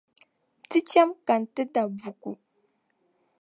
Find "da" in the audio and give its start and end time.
1.73-1.81